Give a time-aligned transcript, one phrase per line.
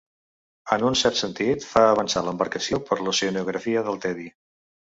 [0.77, 4.31] En un cert sentit, fer avançar l'embarcació per l'oceanografia del tedi.